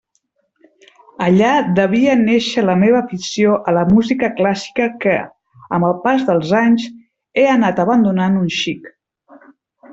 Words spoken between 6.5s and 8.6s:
anys, he anat abandonant un